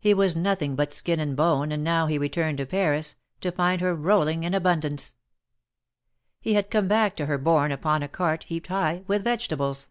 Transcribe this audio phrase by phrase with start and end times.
[0.00, 3.82] He was nothing but skin and bone, and now he returned to Paris, to find
[3.82, 5.14] her rolling in abundance.
[6.40, 7.98] He had come back to her borne 34 THE MARKETS OF PARIS.
[7.98, 9.90] Upon a cart heaped high with vegetables.